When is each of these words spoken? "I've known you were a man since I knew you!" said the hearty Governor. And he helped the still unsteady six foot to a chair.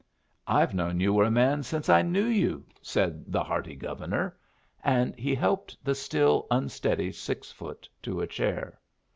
"I've 0.47 0.73
known 0.73 0.99
you 0.99 1.13
were 1.13 1.25
a 1.25 1.29
man 1.29 1.61
since 1.61 1.87
I 1.87 2.01
knew 2.01 2.25
you!" 2.25 2.65
said 2.81 3.31
the 3.31 3.43
hearty 3.43 3.75
Governor. 3.75 4.35
And 4.83 5.15
he 5.15 5.35
helped 5.35 5.77
the 5.83 5.93
still 5.93 6.47
unsteady 6.49 7.11
six 7.11 7.51
foot 7.51 7.87
to 8.01 8.19
a 8.19 8.25
chair. 8.25 8.79